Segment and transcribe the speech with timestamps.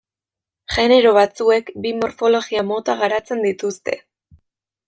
[0.77, 3.99] Genero batzuek bi morfologia mota garatzen dituzte.